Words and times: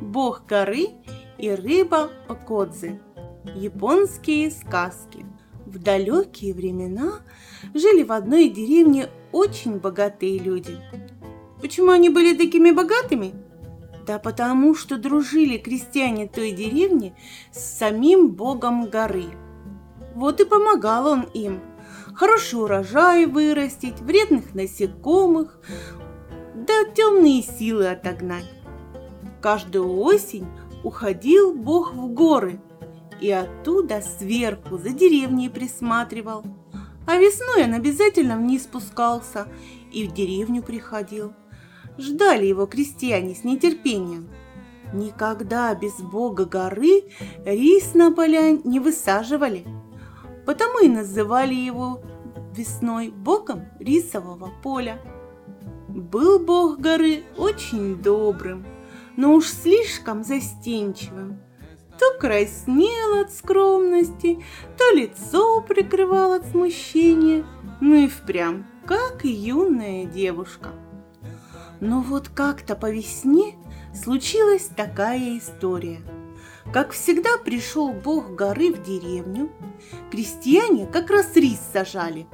бог 0.00 0.46
горы 0.46 0.88
и 1.38 1.50
рыба 1.50 2.10
Окодзе. 2.28 3.00
Японские 3.54 4.50
сказки. 4.50 5.24
В 5.66 5.78
далекие 5.78 6.52
времена 6.52 7.20
жили 7.74 8.02
в 8.02 8.12
одной 8.12 8.48
деревне 8.48 9.08
очень 9.32 9.78
богатые 9.78 10.38
люди. 10.38 10.76
Почему 11.60 11.90
они 11.90 12.08
были 12.08 12.36
такими 12.36 12.70
богатыми? 12.70 13.32
Да 14.06 14.18
потому 14.18 14.74
что 14.74 14.98
дружили 14.98 15.58
крестьяне 15.58 16.26
той 16.26 16.52
деревни 16.52 17.14
с 17.52 17.78
самим 17.78 18.30
богом 18.30 18.86
горы. 18.86 19.26
Вот 20.14 20.40
и 20.40 20.44
помогал 20.44 21.06
он 21.06 21.22
им 21.34 21.60
хороший 22.14 22.60
урожай 22.60 23.26
вырастить, 23.26 24.00
вредных 24.00 24.54
насекомых, 24.54 25.60
да 26.54 26.84
темные 26.94 27.42
силы 27.42 27.88
отогнать. 27.88 28.59
Каждую 29.40 29.98
осень 30.00 30.46
уходил 30.84 31.54
бог 31.54 31.94
в 31.94 32.12
горы 32.12 32.60
и 33.20 33.30
оттуда 33.30 34.02
сверху 34.02 34.78
за 34.78 34.90
деревней 34.90 35.48
присматривал. 35.48 36.44
А 37.06 37.16
весной 37.16 37.64
он 37.64 37.74
обязательно 37.74 38.36
вниз 38.36 38.64
спускался 38.64 39.48
и 39.92 40.06
в 40.06 40.12
деревню 40.12 40.62
приходил. 40.62 41.32
Ждали 41.98 42.46
его 42.46 42.66
крестьяне 42.66 43.34
с 43.34 43.44
нетерпением. 43.44 44.28
Никогда 44.92 45.74
без 45.74 45.94
бога 46.00 46.44
горы 46.44 47.04
рис 47.44 47.94
на 47.94 48.12
поля 48.12 48.58
не 48.64 48.80
высаживали, 48.80 49.64
потому 50.46 50.80
и 50.80 50.88
называли 50.88 51.54
его 51.54 52.00
весной 52.56 53.10
богом 53.10 53.66
рисового 53.78 54.50
поля. 54.62 55.00
Был 55.88 56.38
бог 56.38 56.78
горы 56.78 57.22
очень 57.36 57.96
добрым, 57.96 58.64
но 59.16 59.34
уж 59.34 59.46
слишком 59.46 60.24
застенчивым. 60.24 61.40
То 61.98 62.18
краснел 62.18 63.20
от 63.20 63.32
скромности, 63.32 64.42
то 64.78 64.94
лицо 64.94 65.60
прикрывал 65.60 66.32
от 66.32 66.46
смущения, 66.46 67.44
ну 67.80 67.96
и 67.96 68.08
впрямь, 68.08 68.64
как 68.86 69.24
юная 69.24 70.06
девушка. 70.06 70.70
Но 71.80 72.00
вот 72.00 72.28
как-то 72.28 72.74
по 72.74 72.90
весне 72.90 73.54
случилась 73.94 74.70
такая 74.74 75.38
история. 75.38 76.00
Как 76.72 76.92
всегда 76.92 77.36
пришел 77.38 77.92
бог 77.92 78.34
горы 78.34 78.72
в 78.72 78.82
деревню, 78.82 79.50
крестьяне 80.10 80.86
как 80.86 81.10
раз 81.10 81.34
рис 81.34 81.58
сажали. 81.72 82.26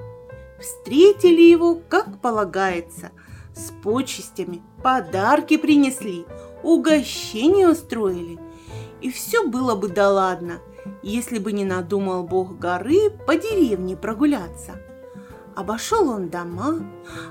Встретили 0.61 1.43
его, 1.43 1.81
как 1.89 2.21
полагается, 2.21 3.13
с 3.55 3.71
почестями, 3.83 4.63
подарки 4.83 5.57
принесли, 5.57 6.27
угощение 6.67 7.69
устроили. 7.69 8.39
И 9.01 9.11
все 9.11 9.47
было 9.47 9.77
бы 9.77 9.89
да 9.89 10.11
ладно, 10.11 10.59
если 11.03 11.39
бы 11.39 11.53
не 11.53 11.65
надумал 11.65 12.25
бог 12.25 12.59
горы 12.59 13.11
по 13.11 13.37
деревне 13.37 13.97
прогуляться. 13.97 14.73
Обошел 15.55 16.11
он 16.11 16.29
дома, 16.29 16.81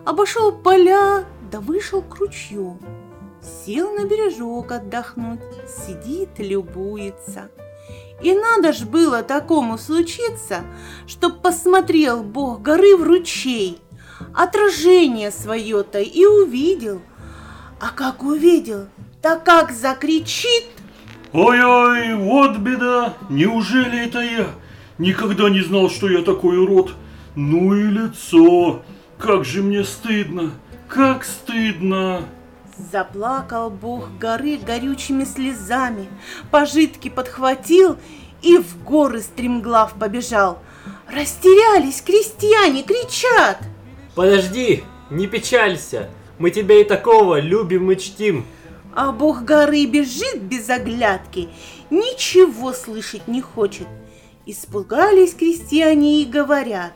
обошел 0.05 0.51
поля, 0.51 1.25
да 1.51 1.59
вышел 1.59 2.01
к 2.01 2.15
ручью. 2.15 2.79
Сел 3.41 3.91
на 3.91 4.05
бережок 4.05 4.71
отдохнуть, 4.71 5.41
сидит, 5.67 6.29
любуется. 6.39 7.49
И 8.23 8.33
надо 8.33 8.71
ж 8.71 8.85
было 8.85 9.21
такому 9.21 9.77
случиться, 9.77 10.61
чтоб 11.05 11.41
посмотрел 11.41 12.23
бог 12.23 12.61
горы 12.61 12.95
в 12.95 13.03
ручей, 13.03 13.81
отражение 14.33 15.29
свое-то 15.29 15.99
и 15.99 16.25
увидел. 16.25 17.01
А 17.79 17.89
как 17.89 18.23
увидел, 18.23 18.87
так 19.25 19.43
как 19.43 19.71
закричит. 19.71 20.65
Ой-ой, 21.33 22.13
вот 22.13 22.57
беда, 22.57 23.15
неужели 23.27 24.05
это 24.05 24.19
я? 24.19 24.49
Никогда 24.99 25.49
не 25.49 25.61
знал, 25.61 25.89
что 25.89 26.07
я 26.07 26.21
такой 26.21 26.59
урод. 26.59 26.93
Ну 27.33 27.73
и 27.73 27.85
лицо, 27.85 28.83
как 29.17 29.43
же 29.43 29.63
мне 29.63 29.83
стыдно, 29.83 30.51
как 30.87 31.23
стыдно. 31.25 32.21
Заплакал 32.77 33.71
бог 33.71 34.09
горы 34.19 34.57
горючими 34.57 35.23
слезами, 35.23 36.07
пожитки 36.51 37.09
подхватил 37.09 37.97
и 38.43 38.59
в 38.59 38.83
горы 38.83 39.21
стремглав 39.21 39.95
побежал. 39.95 40.59
Растерялись 41.11 41.99
крестьяне, 42.01 42.83
кричат. 42.83 43.57
Подожди, 44.13 44.83
не 45.09 45.25
печалься, 45.25 46.11
мы 46.37 46.51
тебя 46.51 46.79
и 46.79 46.83
такого 46.83 47.39
любим 47.39 47.89
и 47.89 47.97
чтим. 47.97 48.45
А 48.95 49.11
бог 49.11 49.43
горы 49.43 49.85
бежит 49.85 50.41
без 50.41 50.69
оглядки, 50.69 51.49
ничего 51.89 52.71
слышать 52.71 53.27
не 53.27 53.41
хочет. 53.41 53.87
Испугались 54.45 55.33
крестьяне 55.33 56.21
и 56.21 56.25
говорят. 56.25 56.93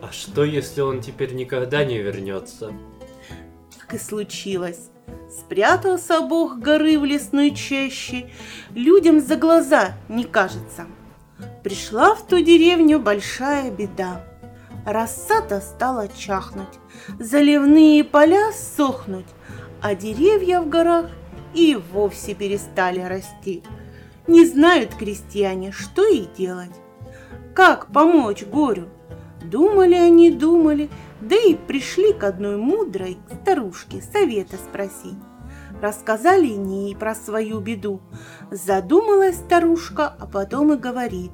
А 0.00 0.12
что, 0.12 0.44
если 0.44 0.82
он 0.82 1.00
теперь 1.00 1.34
никогда 1.34 1.84
не 1.84 1.98
вернется? 1.98 2.72
Так 3.76 3.94
и 3.94 3.98
случилось. 3.98 4.90
Спрятался 5.28 6.20
бог 6.20 6.60
горы 6.60 6.98
в 6.98 7.04
лесной 7.04 7.50
чаще, 7.50 8.30
людям 8.72 9.20
за 9.20 9.34
глаза 9.34 9.94
не 10.08 10.22
кажется. 10.22 10.86
Пришла 11.64 12.14
в 12.14 12.24
ту 12.26 12.40
деревню 12.40 13.00
большая 13.00 13.72
беда. 13.72 14.24
Рассада 14.84 15.60
стала 15.60 16.08
чахнуть, 16.16 16.78
заливные 17.18 18.04
поля 18.04 18.52
сохнуть, 18.52 19.26
а 19.86 19.94
деревья 19.94 20.60
в 20.60 20.68
горах 20.68 21.06
и 21.54 21.78
вовсе 21.92 22.34
перестали 22.34 22.98
расти. 22.98 23.62
Не 24.26 24.44
знают 24.44 24.96
крестьяне, 24.96 25.70
что 25.70 26.04
и 26.04 26.26
делать. 26.36 26.74
Как 27.54 27.92
помочь 27.92 28.42
горю? 28.42 28.88
Думали 29.44 29.94
они, 29.94 30.32
думали, 30.32 30.90
да 31.20 31.36
и 31.36 31.54
пришли 31.54 32.12
к 32.12 32.24
одной 32.24 32.56
мудрой 32.56 33.16
старушке 33.30 34.02
совета 34.02 34.56
спросить. 34.56 35.22
Рассказали 35.80 36.48
ней 36.48 36.96
про 36.96 37.14
свою 37.14 37.60
беду. 37.60 38.00
Задумалась 38.50 39.36
старушка, 39.36 40.08
а 40.18 40.26
потом 40.26 40.72
и 40.72 40.76
говорит. 40.76 41.30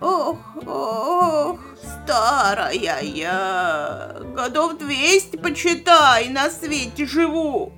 Ох, 0.00 0.38
ох, 0.66 1.58
старая 1.76 3.02
я, 3.02 4.16
годов 4.34 4.78
двести, 4.78 5.36
почитай, 5.36 6.28
на 6.28 6.50
свете 6.50 7.06
живу. 7.06 7.72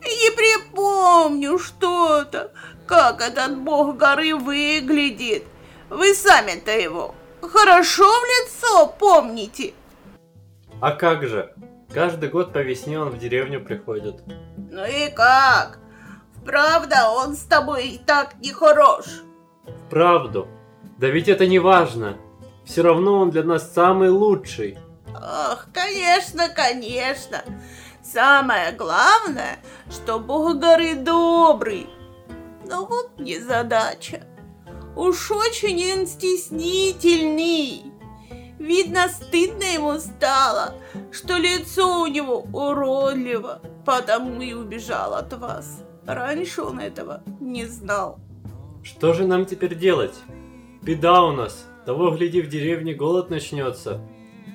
Не 0.00 0.30
припомню 0.36 1.58
что-то, 1.58 2.52
как 2.86 3.20
этот 3.20 3.58
бог 3.58 3.96
горы 3.96 4.36
выглядит. 4.36 5.44
Вы 5.90 6.14
сами-то 6.14 6.70
его 6.70 7.14
хорошо 7.48 8.04
в 8.04 8.24
лицо 8.24 8.86
помните? 8.98 9.74
А 10.80 10.92
как 10.92 11.26
же? 11.26 11.54
Каждый 11.92 12.30
год 12.30 12.52
по 12.52 12.58
весне 12.58 12.98
он 12.98 13.10
в 13.10 13.18
деревню 13.18 13.62
приходит. 13.62 14.22
Ну 14.56 14.84
и 14.84 15.10
как? 15.10 15.78
Правда, 16.44 17.10
он 17.10 17.34
с 17.34 17.42
тобой 17.42 17.88
и 17.88 17.98
так 17.98 18.34
не 18.40 18.52
хорош. 18.52 19.04
Правду. 19.90 20.48
Да 21.02 21.08
ведь 21.08 21.28
это 21.28 21.48
не 21.48 21.58
важно. 21.58 22.16
Все 22.64 22.82
равно 22.82 23.18
он 23.18 23.30
для 23.30 23.42
нас 23.42 23.72
самый 23.74 24.08
лучший. 24.08 24.78
Ах, 25.12 25.66
конечно, 25.74 26.48
конечно. 26.48 27.42
Самое 28.04 28.70
главное, 28.70 29.58
что 29.90 30.20
Бог 30.20 30.60
горы 30.60 30.94
добрый. 30.94 31.88
Но 32.68 32.86
вот 32.86 33.18
незадача. 33.18 34.22
Уж 34.94 35.32
очень 35.32 35.98
он 35.98 36.06
стеснительный. 36.06 37.82
Видно, 38.60 39.08
стыдно 39.08 39.64
ему 39.64 39.98
стало, 39.98 40.74
что 41.10 41.36
лицо 41.36 42.02
у 42.02 42.06
него 42.06 42.46
уродливо, 42.52 43.60
потому 43.84 44.40
и 44.40 44.52
убежал 44.52 45.14
от 45.14 45.32
вас. 45.32 45.82
Раньше 46.06 46.62
он 46.62 46.78
этого 46.78 47.24
не 47.40 47.66
знал. 47.66 48.20
Что 48.84 49.12
же 49.14 49.26
нам 49.26 49.46
теперь 49.46 49.74
делать? 49.74 50.14
Беда 50.82 51.22
у 51.22 51.30
нас. 51.30 51.64
Того 51.86 52.10
гляди, 52.10 52.40
в 52.40 52.48
деревне 52.48 52.92
голод 52.92 53.30
начнется. 53.30 54.00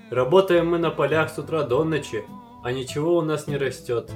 Работаем 0.09 0.69
мы 0.69 0.77
на 0.77 0.91
полях 0.91 1.31
с 1.33 1.39
утра 1.39 1.63
до 1.63 1.85
ночи, 1.85 2.25
а 2.65 2.73
ничего 2.73 3.17
у 3.17 3.21
нас 3.21 3.47
не 3.47 3.55
растет. 3.55 4.11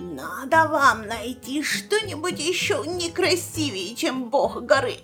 Надо 0.00 0.66
вам 0.68 1.06
найти 1.06 1.62
что-нибудь 1.62 2.40
еще 2.40 2.82
некрасивее, 2.86 3.94
чем 3.96 4.30
бог 4.30 4.62
горы. 4.62 4.96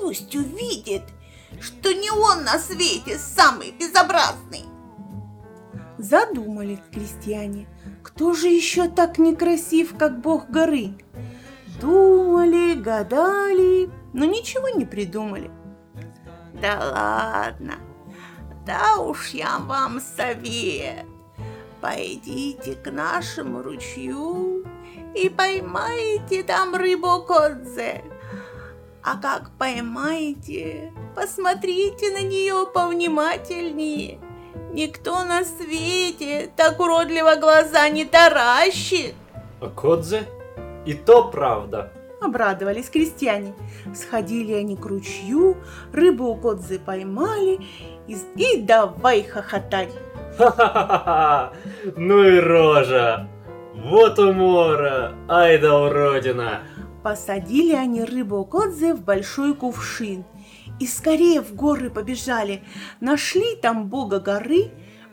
Пусть 0.00 0.34
увидит, 0.34 1.02
что 1.60 1.92
не 1.92 2.10
он 2.10 2.44
на 2.44 2.58
свете 2.58 3.18
самый 3.18 3.72
безобразный. 3.72 4.64
Задумались 5.98 6.78
крестьяне, 6.90 7.68
кто 8.02 8.32
же 8.32 8.48
еще 8.48 8.88
так 8.88 9.18
некрасив, 9.18 9.98
как 9.98 10.22
бог 10.22 10.48
горы? 10.48 10.94
Думали, 11.82 12.74
гадали, 12.74 13.90
но 14.12 14.24
ничего 14.24 14.68
не 14.68 14.84
придумали. 14.84 15.50
Да 16.54 16.78
ладно, 16.78 17.74
да 18.64 18.98
уж 18.98 19.30
я 19.30 19.58
вам 19.58 20.00
совет. 20.00 21.04
Пойдите 21.80 22.76
к 22.76 22.88
нашему 22.92 23.64
ручью 23.64 24.64
и 25.16 25.28
поймайте 25.28 26.44
там 26.44 26.76
рыбу 26.76 27.24
Кодзе. 27.26 28.04
А 29.02 29.20
как 29.20 29.50
поймаете, 29.58 30.92
посмотрите 31.16 32.12
на 32.12 32.22
нее 32.22 32.64
повнимательнее. 32.72 34.20
Никто 34.72 35.24
на 35.24 35.44
свете 35.44 36.48
так 36.56 36.78
уродливо 36.78 37.34
глаза 37.34 37.88
не 37.88 38.04
таращит. 38.04 39.16
А 39.60 39.68
Кодзе? 39.68 40.28
И 40.84 40.94
то 40.94 41.24
правда. 41.28 41.92
Обрадовались 42.20 42.88
крестьяне. 42.88 43.54
Сходили 43.94 44.52
они 44.52 44.76
к 44.76 44.86
ручью, 44.86 45.56
рыбу 45.92 46.26
у 46.26 46.36
Кодзы 46.36 46.78
поймали 46.78 47.60
и, 48.06 48.16
и 48.36 48.62
давай 48.62 49.22
хохотать. 49.22 49.90
Ха-ха-ха! 50.36 51.52
Ну 51.96 52.22
и 52.24 52.38
рожа! 52.38 53.28
Вот 53.74 54.18
умора! 54.18 55.12
Ай 55.28 55.58
да 55.58 55.78
уродина! 55.78 56.62
Посадили 57.02 57.74
они 57.74 58.04
рыбу 58.04 58.44
Кодзе 58.44 58.94
в 58.94 59.02
большой 59.02 59.54
кувшин 59.54 60.24
и 60.78 60.86
скорее 60.86 61.40
в 61.40 61.54
горы 61.54 61.90
побежали. 61.90 62.62
Нашли 63.00 63.56
там 63.56 63.88
бога 63.88 64.20
горы, 64.20 64.70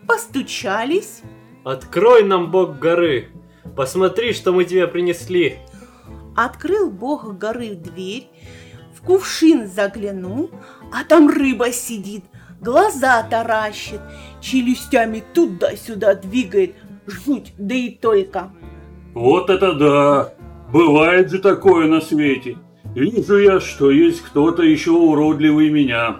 постучались. 0.07 1.21
Открой 1.63 2.23
нам 2.23 2.51
бог 2.51 2.77
горы! 2.77 3.29
Посмотри, 3.75 4.33
что 4.33 4.51
мы 4.53 4.65
тебе 4.65 4.87
принесли! 4.87 5.57
Открыл 6.35 6.89
бог 6.89 7.37
горы 7.37 7.75
дверь, 7.75 8.27
в 8.95 9.01
кувшин 9.05 9.67
заглянул, 9.67 10.51
а 10.93 11.03
там 11.03 11.29
рыба 11.29 11.71
сидит, 11.71 12.23
глаза 12.61 13.23
таращит, 13.23 13.99
челюстями 14.41 15.23
туда-сюда 15.33 16.15
двигает, 16.15 16.75
жуть, 17.05 17.53
да 17.57 17.75
и 17.75 17.89
только. 17.89 18.51
Вот 19.13 19.49
это 19.49 19.73
да! 19.73 20.33
Бывает 20.71 21.31
же 21.31 21.39
такое 21.39 21.87
на 21.87 21.99
свете. 21.99 22.57
Вижу 22.93 23.37
я, 23.37 23.59
что 23.59 23.89
есть 23.91 24.21
кто-то 24.21 24.63
еще 24.63 24.91
уродливый 24.91 25.69
меня. 25.69 26.17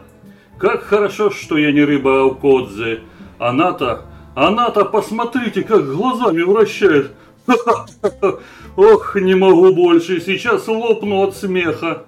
Как 0.58 0.84
хорошо, 0.84 1.30
что 1.30 1.58
я 1.58 1.72
не 1.72 1.84
рыба 1.84 2.22
Аукодзе. 2.22 3.02
Она-то, 3.38 4.06
она-то, 4.36 4.86
посмотрите, 4.86 5.64
как 5.64 5.86
глазами 5.86 6.42
вращает. 6.42 7.12
Ох, 8.76 9.16
не 9.16 9.36
могу 9.36 9.74
больше, 9.74 10.22
сейчас 10.22 10.68
лопну 10.68 11.24
от 11.24 11.36
смеха. 11.36 12.06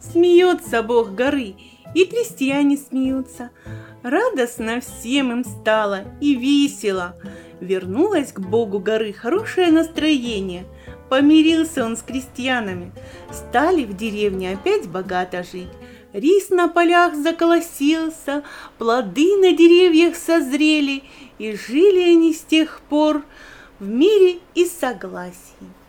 Смеется 0.00 0.82
бог 0.82 1.14
горы, 1.14 1.54
и 1.94 2.04
крестьяне 2.04 2.76
смеются. 2.76 3.50
Радостно 4.02 4.80
всем 4.80 5.32
им 5.32 5.44
стало 5.44 6.04
и 6.20 6.34
весело. 6.34 7.14
Вернулось 7.60 8.32
к 8.32 8.40
богу 8.40 8.80
горы 8.80 9.12
хорошее 9.12 9.70
настроение. 9.70 10.64
Помирился 11.08 11.84
он 11.84 11.96
с 11.96 12.02
крестьянами. 12.02 12.90
Стали 13.30 13.84
в 13.84 13.96
деревне 13.96 14.52
опять 14.52 14.88
богато 14.88 15.44
жить. 15.44 15.68
Рис 16.12 16.50
на 16.50 16.68
полях 16.68 17.14
заколосился, 17.14 18.42
плоды 18.76 19.36
на 19.38 19.52
деревьях 19.52 20.16
созрели, 20.16 21.04
и 21.38 21.56
жили 21.56 22.12
они 22.12 22.34
с 22.34 22.40
тех 22.40 22.80
пор 22.88 23.22
в 23.82 23.88
мире 23.88 24.38
и 24.54 24.64
согласии. 24.64 25.81